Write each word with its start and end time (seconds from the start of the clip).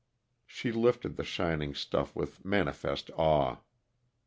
She 0.47 0.71
lifted 0.71 1.15
the 1.15 1.23
shining 1.23 1.75
stuff 1.75 2.15
with 2.15 2.43
manifest 2.43 3.11
awe. 3.17 3.57